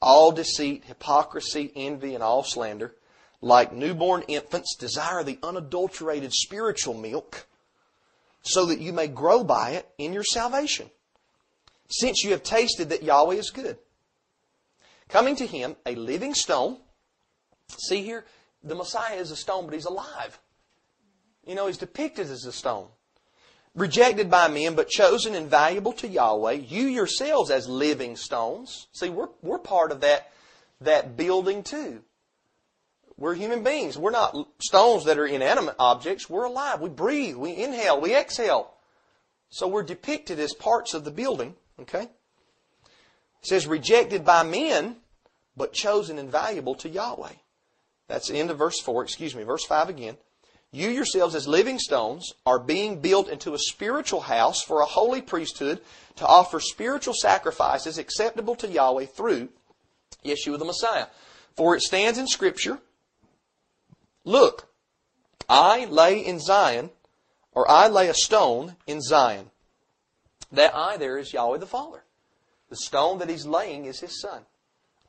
[0.00, 2.94] all deceit, hypocrisy, envy, and all slander.
[3.40, 7.46] Like newborn infants, desire the unadulterated spiritual milk,
[8.42, 10.90] so that you may grow by it in your salvation
[11.92, 13.78] since you have tasted that Yahweh is good.
[15.12, 16.78] Coming to him, a living stone.
[17.68, 18.24] See here,
[18.64, 20.40] the Messiah is a stone, but he's alive.
[21.46, 22.86] You know, he's depicted as a stone.
[23.74, 26.52] Rejected by men, but chosen and valuable to Yahweh.
[26.52, 28.86] You yourselves as living stones.
[28.92, 30.32] See, we're, we're part of that,
[30.80, 32.02] that building too.
[33.18, 33.98] We're human beings.
[33.98, 36.30] We're not stones that are inanimate objects.
[36.30, 36.80] We're alive.
[36.80, 37.36] We breathe.
[37.36, 38.00] We inhale.
[38.00, 38.72] We exhale.
[39.50, 41.54] So we're depicted as parts of the building.
[41.80, 42.04] Okay?
[43.42, 44.96] It says, rejected by men,
[45.56, 47.34] but chosen and valuable to Yahweh.
[48.08, 50.16] That's the end of verse 4, excuse me, verse 5 again.
[50.70, 55.20] You yourselves, as living stones, are being built into a spiritual house for a holy
[55.20, 55.82] priesthood
[56.16, 59.50] to offer spiritual sacrifices acceptable to Yahweh through
[60.24, 61.06] Yeshua the Messiah.
[61.56, 62.78] For it stands in Scripture
[64.24, 64.68] Look,
[65.48, 66.90] I lay in Zion,
[67.52, 69.50] or I lay a stone in Zion,
[70.52, 72.04] that I there is Yahweh the Father.
[72.70, 74.46] The stone that he's laying is his son.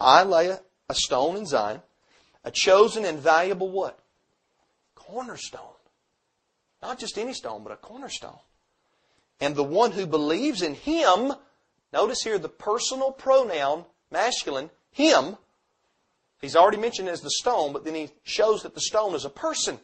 [0.04, 1.82] I lay a, a stone in Zion,
[2.44, 3.98] a chosen and valuable what?
[4.96, 5.62] Cornerstone.
[6.82, 8.38] Not just any stone, but a cornerstone.
[9.40, 11.34] And the one who believes in him,
[11.94, 15.38] notice here the personal pronoun, masculine, him.
[16.42, 19.30] He's already mentioned as the stone, but then he shows that the stone is a
[19.30, 19.80] person.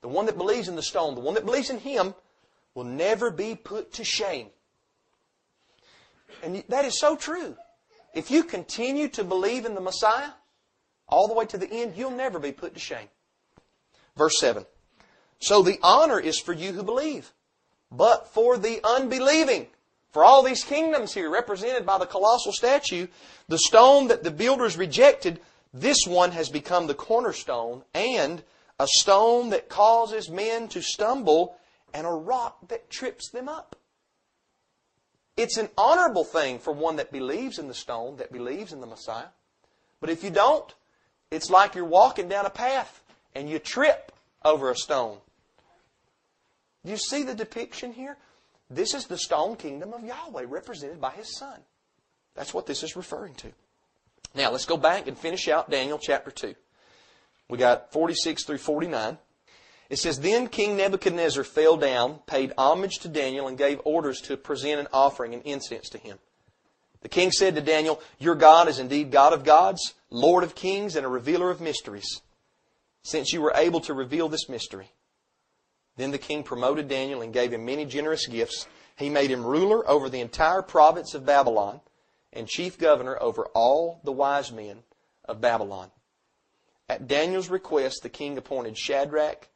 [0.00, 2.14] The one that believes in the stone, the one that believes in him,
[2.74, 4.48] will never be put to shame.
[6.42, 7.56] And that is so true.
[8.12, 10.30] If you continue to believe in the Messiah
[11.08, 13.08] all the way to the end, you'll never be put to shame.
[14.16, 14.66] Verse 7.
[15.38, 17.32] So the honor is for you who believe,
[17.90, 19.68] but for the unbelieving.
[20.12, 23.06] For all these kingdoms here represented by the colossal statue,
[23.48, 25.40] the stone that the builders rejected,
[25.72, 28.42] this one has become the cornerstone and
[28.78, 31.56] a stone that causes men to stumble
[31.94, 33.76] and a rock that trips them up.
[35.36, 38.86] It's an honorable thing for one that believes in the stone, that believes in the
[38.86, 39.28] Messiah.
[40.00, 40.72] But if you don't,
[41.30, 43.02] it's like you're walking down a path
[43.34, 44.12] and you trip
[44.44, 45.18] over a stone.
[46.84, 48.16] Do you see the depiction here?
[48.68, 51.60] This is the stone kingdom of Yahweh represented by his son.
[52.34, 53.52] That's what this is referring to.
[54.34, 56.54] Now, let's go back and finish out Daniel chapter 2.
[57.48, 59.18] We got 46 through 49.
[59.92, 64.38] It says, Then King Nebuchadnezzar fell down, paid homage to Daniel, and gave orders to
[64.38, 66.18] present an offering and incense to him.
[67.02, 70.96] The king said to Daniel, Your God is indeed God of gods, Lord of kings,
[70.96, 72.22] and a revealer of mysteries,
[73.02, 74.92] since you were able to reveal this mystery.
[75.98, 78.66] Then the king promoted Daniel and gave him many generous gifts.
[78.96, 81.82] He made him ruler over the entire province of Babylon
[82.32, 84.84] and chief governor over all the wise men
[85.26, 85.90] of Babylon.
[86.88, 89.48] At Daniel's request, the king appointed Shadrach,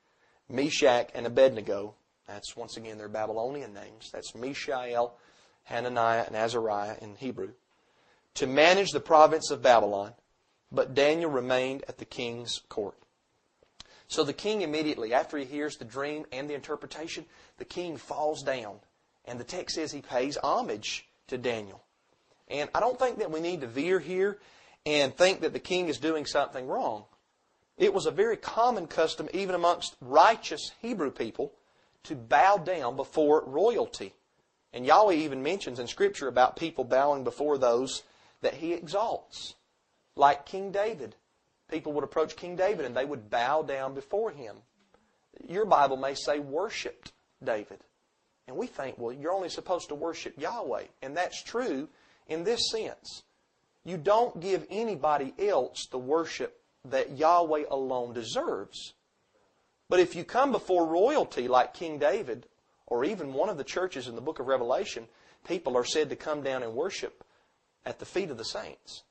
[0.49, 1.95] Meshach, and Abednego.
[2.27, 4.11] That's once again their Babylonian names.
[4.13, 5.17] That's Mishael,
[5.65, 7.53] Hananiah, and Azariah in Hebrew.
[8.35, 10.13] To manage the province of Babylon,
[10.71, 12.97] but Daniel remained at the king's court.
[14.09, 17.25] So the king immediately, after he hears the dream and the interpretation,
[17.59, 18.79] the king falls down.
[19.25, 21.83] And the text says he pays homage to Daniel.
[22.49, 24.39] And I don't think that we need to veer here
[24.85, 27.05] and think that the king is doing something wrong.
[27.77, 31.53] It was a very common custom, even amongst righteous Hebrew people,
[32.05, 34.15] to bow down before royalty.
[34.73, 38.03] And Yahweh even mentions in Scripture about people bowing before those
[38.41, 39.55] that he exalts.
[40.15, 41.17] Like King David.
[41.71, 44.57] People would approach King David and they would bow down before him.
[45.49, 47.13] Your Bible may say worshiped
[47.43, 47.81] David.
[48.47, 50.85] And we think, well, you're only supposed to worship Yahweh.
[51.03, 51.89] And that's true
[52.29, 53.25] in this sense.
[53.85, 56.61] You don't give anybody else the worship
[56.91, 58.95] that Yahweh alone deserves.
[59.89, 62.47] But if you come before royalty like King David,
[62.87, 65.07] or even one of the churches in the book of Revelation,
[65.47, 67.25] people are said to come down and worship
[67.85, 69.03] at the feet of the saints.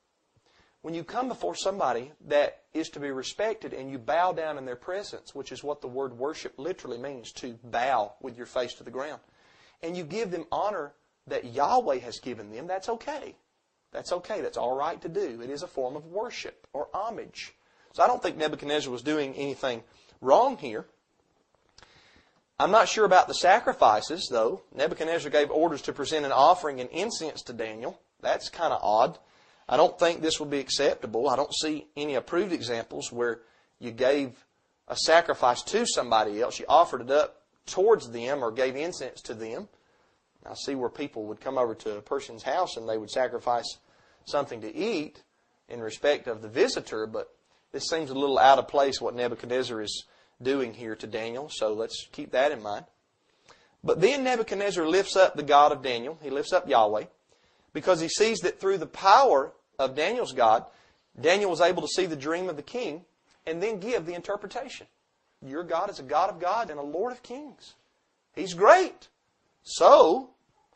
[0.81, 4.65] When you come before somebody that is to be respected and you bow down in
[4.65, 8.75] their presence, which is what the word worship literally means, to bow with your face
[8.75, 9.21] to the ground,
[9.81, 10.93] and you give them honor
[11.27, 13.35] that Yahweh has given them, that's okay.
[13.91, 14.41] That's okay.
[14.41, 15.41] That's all right to do.
[15.41, 17.53] It is a form of worship or homage.
[17.95, 19.81] So I don't think Nebuchadnezzar was doing anything
[20.19, 20.85] wrong here.
[22.59, 24.63] I'm not sure about the sacrifices, though.
[24.75, 27.97] Nebuchadnezzar gave orders to present an offering and incense to Daniel.
[28.19, 29.17] That's kind of odd.
[29.69, 31.29] I don't think this would be acceptable.
[31.29, 33.39] I don't see any approved examples where
[33.79, 34.45] you gave
[34.89, 36.59] a sacrifice to somebody else.
[36.59, 39.69] You offered it up towards them or gave incense to them.
[40.45, 43.77] I see where people would come over to a person's house and they would sacrifice
[44.25, 45.23] something to eat
[45.69, 47.34] in respect of the visitor, but
[47.75, 50.05] this seems a little out of place what Nebuchadnezzar is
[50.41, 52.85] doing here to Daniel, so let's keep that in mind.
[53.83, 56.17] But then Nebuchadnezzar lifts up the God of Daniel.
[56.21, 57.03] He lifts up Yahweh
[57.73, 60.63] because he sees that through the power of Daniel's God,
[61.19, 63.03] Daniel was able to see the dream of the king
[63.45, 64.87] and then give the interpretation.
[65.45, 67.73] Your God is a God of God and a Lord of kings.
[68.33, 69.09] He's great.
[69.63, 70.29] So,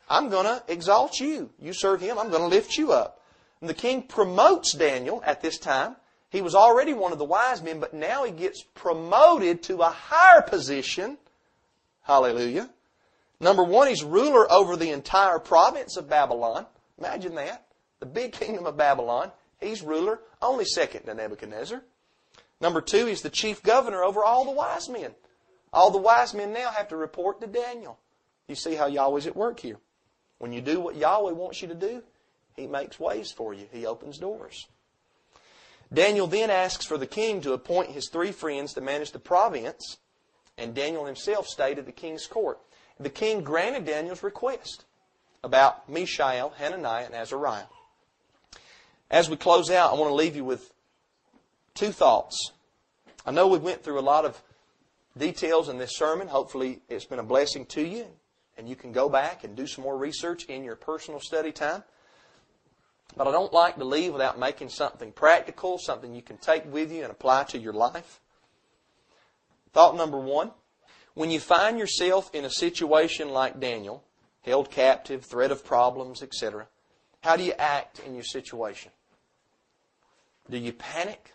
[0.06, 1.48] I'm going to exalt you.
[1.58, 3.22] You serve him, I'm going to lift you up.
[3.62, 5.96] And the king promotes Daniel at this time
[6.30, 9.90] he was already one of the wise men, but now he gets promoted to a
[9.90, 11.18] higher position.
[12.02, 12.70] Hallelujah.
[13.40, 16.66] Number one, he's ruler over the entire province of Babylon.
[16.98, 17.66] Imagine that.
[17.98, 19.32] The big kingdom of Babylon.
[19.60, 21.82] He's ruler, only second to Nebuchadnezzar.
[22.60, 25.14] Number two, he's the chief governor over all the wise men.
[25.72, 27.98] All the wise men now have to report to Daniel.
[28.46, 29.78] You see how Yahweh's at work here.
[30.38, 32.02] When you do what Yahweh wants you to do,
[32.54, 33.66] He makes ways for you.
[33.72, 34.68] He opens doors.
[35.92, 39.98] Daniel then asks for the king to appoint his three friends to manage the province,
[40.56, 42.60] and Daniel himself stayed at the king's court.
[42.98, 44.84] The king granted Daniel's request
[45.42, 47.64] about Mishael, Hananiah, and Azariah.
[49.10, 50.72] As we close out, I want to leave you with
[51.74, 52.52] two thoughts.
[53.26, 54.40] I know we went through a lot of
[55.16, 56.28] details in this sermon.
[56.28, 58.06] Hopefully, it's been a blessing to you,
[58.56, 61.82] and you can go back and do some more research in your personal study time.
[63.16, 66.92] But I don't like to leave without making something practical, something you can take with
[66.92, 68.20] you and apply to your life.
[69.72, 70.52] Thought number one
[71.14, 74.04] when you find yourself in a situation like Daniel,
[74.42, 76.68] held captive, threat of problems, etc.,
[77.22, 78.92] how do you act in your situation?
[80.48, 81.34] Do you panic?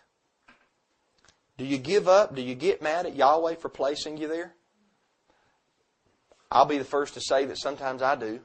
[1.56, 2.34] Do you give up?
[2.34, 4.54] Do you get mad at Yahweh for placing you there?
[6.50, 8.40] I'll be the first to say that sometimes I do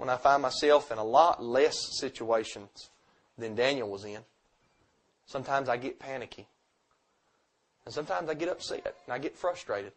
[0.00, 2.88] when I find myself in a lot less situations
[3.36, 4.20] than Daniel was in,
[5.26, 6.48] sometimes I get panicky.
[7.84, 9.92] And sometimes I get upset and I get frustrated.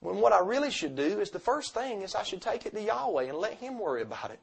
[0.00, 2.74] When what I really should do is the first thing is I should take it
[2.74, 4.40] to Yahweh and let Him worry about it.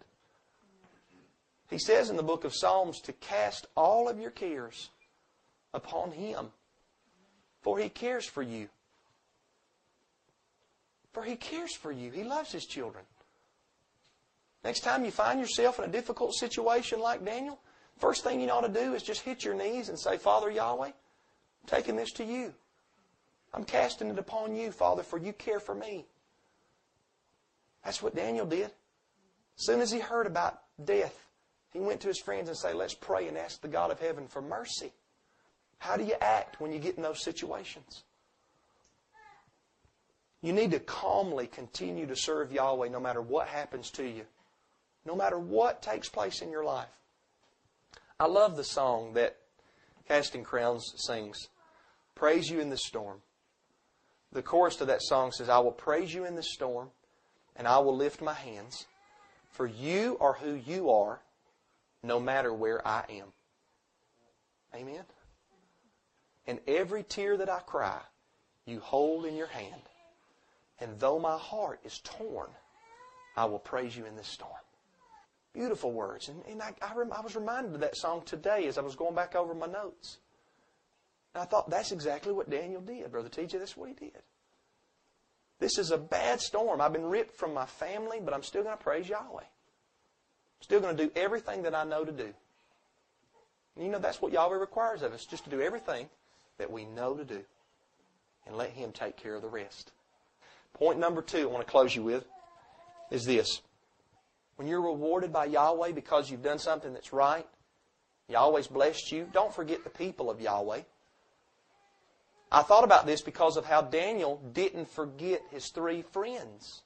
[1.70, 4.90] He says in the book of Psalms to cast all of your cares
[5.72, 6.48] upon Him,
[7.62, 8.70] for He cares for you.
[11.14, 12.10] For He cares for you.
[12.10, 13.06] He loves His children.
[14.64, 17.60] Next time you find yourself in a difficult situation like Daniel,
[17.98, 20.88] first thing you ought to do is just hit your knees and say, Father Yahweh,
[20.88, 22.54] I'm taking this to you.
[23.54, 26.06] I'm casting it upon you, Father, for you care for me.
[27.84, 28.72] That's what Daniel did.
[29.58, 31.26] As soon as he heard about death
[31.72, 34.28] He went to his friends and said, let's pray and ask the God of heaven
[34.28, 34.92] for mercy.
[35.78, 38.04] How do you act when you get in those situations?
[40.42, 44.26] You need to calmly continue to serve Yahweh no matter what happens to you,
[45.10, 46.96] no matter what takes place in your life.
[48.20, 49.38] I love the song that
[50.08, 51.50] Casting Crowns sings
[52.14, 53.24] Praise you in the storm.
[54.32, 56.92] The chorus to that song says, I will praise you in the storm,
[57.56, 58.86] and I will lift my hands,
[59.50, 61.22] for you are who you are,
[62.04, 63.34] no matter where I am.
[64.76, 65.06] Amen.
[66.46, 68.00] And every tear that I cry,
[68.68, 69.82] you hold in your hand.
[70.80, 72.50] And though my heart is torn,
[73.36, 74.54] I will praise you in this storm.
[75.60, 76.30] Beautiful words.
[76.30, 78.96] And, and I, I, rem, I was reminded of that song today as I was
[78.96, 80.20] going back over my notes.
[81.36, 83.60] And I thought, that's exactly what Daniel did, Brother TJ.
[83.60, 84.24] That's what he did.
[85.60, 86.80] This is a bad storm.
[86.80, 89.44] I've been ripped from my family, but I'm still going to praise Yahweh.
[90.62, 92.34] Still going to do everything that I know to do.
[93.76, 96.08] And you know, that's what Yahweh requires of us, just to do everything
[96.58, 97.42] that we know to do.
[98.48, 99.92] And let Him take care of the rest.
[100.74, 102.26] Point number two I want to close you with
[103.12, 103.62] is this.
[104.60, 107.48] When you're rewarded by Yahweh because you've done something that's right,
[108.28, 110.82] Yahweh's blessed you, don't forget the people of Yahweh.
[112.52, 116.82] I thought about this because of how Daniel didn't forget his three friends.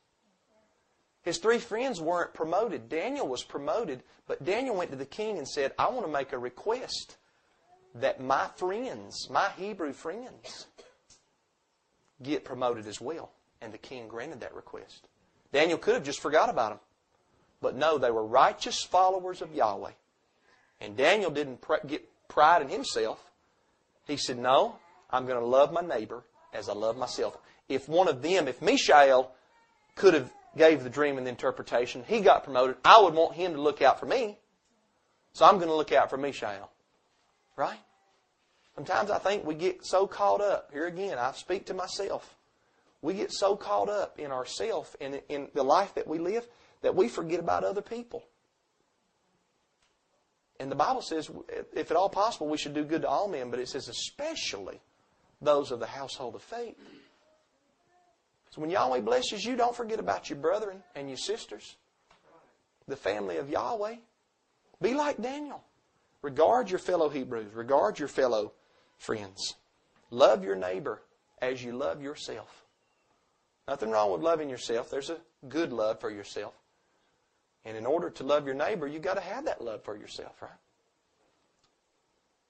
[1.23, 2.89] His three friends weren't promoted.
[2.89, 6.31] Daniel was promoted, but Daniel went to the king and said, I want to make
[6.31, 7.17] a request
[7.95, 10.67] that my friends, my Hebrew friends,
[12.21, 13.31] get promoted as well.
[13.63, 15.07] And the king granted that request.
[15.51, 16.79] Daniel could have just forgot about them.
[17.63, 19.93] But no, they were righteous followers of Yahweh.
[20.81, 23.23] And Daniel didn't get pride in himself.
[24.05, 24.75] He said, No,
[25.09, 27.37] I'm going to love my neighbor as I love myself.
[27.69, 29.31] If one of them, if Mishael
[29.95, 33.53] could have gave the dream and the interpretation, he got promoted, I would want him
[33.53, 34.37] to look out for me.
[35.31, 36.69] So I'm going to look out for Mishael.
[37.55, 37.79] Right?
[38.75, 40.69] Sometimes I think we get so caught up.
[40.73, 42.35] Here again, I speak to myself.
[43.01, 46.45] We get so caught up in ourself and in the life that we live
[46.83, 48.23] that we forget about other people.
[50.59, 51.29] And the Bible says,
[51.73, 54.79] if at all possible, we should do good to all men, but it says especially
[55.41, 56.77] those of the household of faith.
[58.51, 61.75] So when Yahweh blesses you, don't forget about your brethren and your sisters,
[62.87, 63.95] the family of Yahweh.
[64.79, 65.63] Be like Daniel.
[66.21, 67.53] Regard your fellow Hebrews.
[67.53, 68.53] Regard your fellow
[68.97, 69.55] friends.
[70.11, 71.01] Love your neighbor
[71.41, 72.63] as you love yourself.
[73.67, 74.89] Nothing wrong with loving yourself.
[74.89, 75.17] There's a
[75.49, 76.53] good love for yourself.
[77.65, 80.41] And in order to love your neighbor, you've got to have that love for yourself,
[80.41, 80.51] right?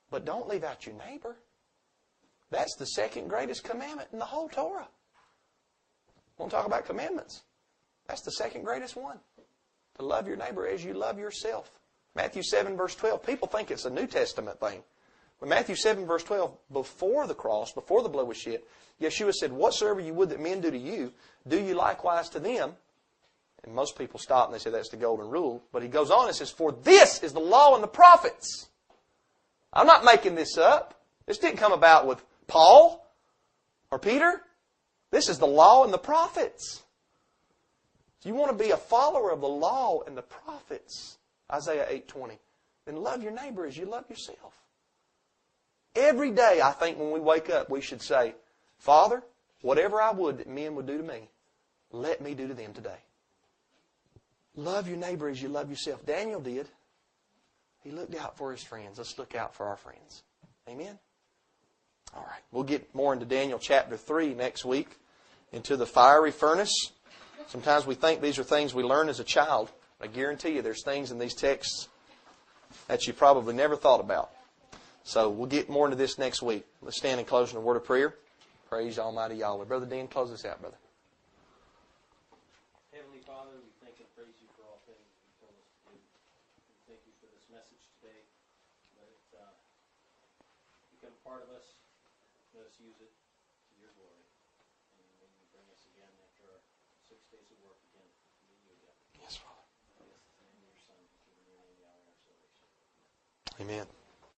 [0.09, 1.35] But don't leave out your neighbor.
[2.49, 4.87] That's the second greatest commandment in the whole Torah.
[6.39, 7.43] To talk about commandments?
[8.07, 9.19] That's the second greatest one.
[9.97, 11.71] To love your neighbor as you love yourself.
[12.15, 13.25] Matthew 7, verse 12.
[13.25, 14.83] People think it's a New Testament thing.
[15.39, 18.61] But Matthew 7, verse 12, before the cross, before the blood was shed,
[19.01, 21.11] Yeshua said, Whatsoever you would that men do to you,
[21.47, 22.73] do you likewise to them.
[23.63, 25.63] And most people stop and they say that's the golden rule.
[25.71, 28.69] But he goes on and says, For this is the law and the prophets.
[29.71, 31.01] I'm not making this up.
[31.25, 33.07] This didn't come about with Paul
[33.89, 34.41] or Peter.
[35.11, 36.83] This is the law and the prophets.
[38.19, 41.17] If you want to be a follower of the law and the prophets,
[41.51, 42.39] Isaiah 8:20,
[42.85, 44.53] then love your neighbor as you love yourself.
[45.95, 48.33] Every day, I think when we wake up, we should say,
[48.77, 49.23] Father,
[49.61, 51.29] whatever I would that men would do to me,
[51.91, 52.97] let me do to them today.
[54.55, 56.05] Love your neighbor as you love yourself.
[56.05, 56.67] Daniel did.
[57.83, 58.97] He looked out for his friends.
[58.97, 60.23] Let's look out for our friends.
[60.69, 60.97] Amen?
[62.15, 62.41] All right.
[62.51, 64.89] We'll get more into Daniel chapter 3 next week,
[65.51, 66.91] into the fiery furnace.
[67.47, 69.71] Sometimes we think these are things we learn as a child.
[69.99, 71.87] I guarantee you there's things in these texts
[72.87, 74.31] that you probably never thought about.
[75.03, 76.65] So we'll get more into this next week.
[76.81, 78.15] Let's stand and close in a word of prayer.
[78.69, 79.65] Praise Almighty Yahweh.
[79.65, 80.79] Brother Dan, close us out, brother.
[82.89, 85.99] Heavenly Father, we thank and praise you for all things you've told us to do.
[86.71, 88.25] We thank you for this message today.
[88.95, 89.53] Let it uh,
[90.95, 91.77] become part of us.
[92.55, 94.25] Let us use it to your glory.
[94.97, 96.61] And when you bring us again after our
[97.05, 98.97] six days of work again, to meet you again.
[99.19, 99.61] Yes, Father.
[99.99, 102.65] I guess it's the name of your Son, who's given your name, Yahweh, our salvation.
[103.63, 104.02] Amen.